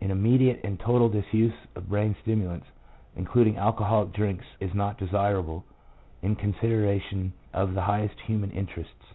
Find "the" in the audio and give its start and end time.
7.74-7.82